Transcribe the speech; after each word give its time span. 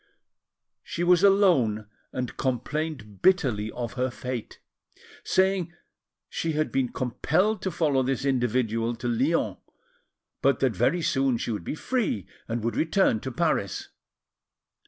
She 0.81 1.03
was 1.03 1.23
alone, 1.23 1.87
and 2.11 2.35
complained 2.35 3.21
bitterly 3.21 3.71
of 3.73 3.93
her 3.93 4.09
fate, 4.09 4.59
saying 5.23 5.73
she 6.27 6.53
had 6.53 6.71
been 6.71 6.91
compelled 6.91 7.61
to 7.61 7.69
follow 7.69 8.01
this 8.01 8.25
individual 8.25 8.95
to 8.95 9.07
Lyons, 9.07 9.57
but 10.41 10.59
that 10.61 10.75
very 10.75 11.03
soon 11.03 11.37
she 11.37 11.51
would 11.51 11.63
be 11.63 11.75
free 11.75 12.25
and 12.47 12.63
would 12.63 12.75
return 12.75 13.19
to 13.19 13.31
Paris. 13.31 13.89